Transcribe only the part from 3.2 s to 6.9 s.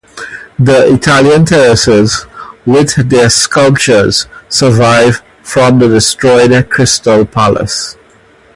sculptures survive from the destroyed